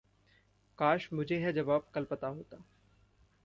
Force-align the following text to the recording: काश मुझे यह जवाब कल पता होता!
काश 0.77 1.07
मुझे 1.13 1.39
यह 1.39 1.51
जवाब 1.51 1.85
कल 1.93 2.03
पता 2.03 2.27
होता! 2.27 2.63